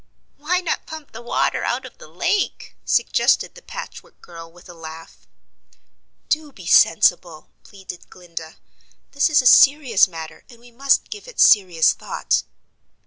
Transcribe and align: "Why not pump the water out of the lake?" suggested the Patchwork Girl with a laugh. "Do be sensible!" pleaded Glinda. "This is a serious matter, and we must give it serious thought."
"Why 0.37 0.61
not 0.61 0.87
pump 0.87 1.11
the 1.11 1.21
water 1.21 1.63
out 1.63 1.85
of 1.85 1.99
the 1.99 2.07
lake?" 2.07 2.75
suggested 2.83 3.53
the 3.53 3.61
Patchwork 3.61 4.19
Girl 4.19 4.51
with 4.51 4.67
a 4.67 4.73
laugh. 4.73 5.27
"Do 6.27 6.51
be 6.51 6.65
sensible!" 6.65 7.49
pleaded 7.61 8.09
Glinda. 8.09 8.55
"This 9.11 9.29
is 9.29 9.43
a 9.43 9.45
serious 9.45 10.07
matter, 10.07 10.43
and 10.49 10.59
we 10.59 10.71
must 10.71 11.11
give 11.11 11.27
it 11.27 11.39
serious 11.39 11.93
thought." 11.93 12.41